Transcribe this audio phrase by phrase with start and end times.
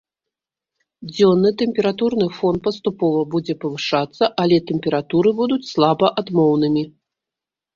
[1.09, 6.83] Дзённы тэмпературны фон паступова будзе павышацца, але тэмпературы будуць слаба адмоўнымі.